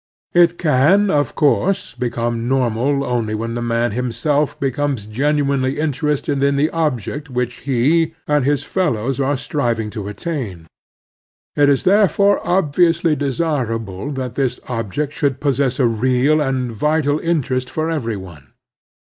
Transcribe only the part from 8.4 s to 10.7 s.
his fellows are striving to attain."